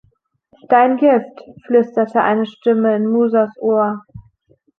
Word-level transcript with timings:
„Dein 0.67 0.97
Gift!“, 0.97 1.43
flüsterte 1.67 2.23
eine 2.23 2.47
Stimme 2.47 2.95
in 2.95 3.05
Musas 3.05 3.51
Ohr. 3.59 4.03